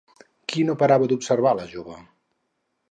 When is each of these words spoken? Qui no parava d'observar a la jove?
Qui 0.53 0.63
no 0.69 0.75
parava 0.83 1.11
d'observar 1.11 1.53
a 1.53 1.59
la 1.61 1.69
jove? 1.77 2.01